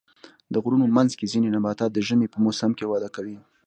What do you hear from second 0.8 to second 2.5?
منځ کې ځینې نباتات د ژمي په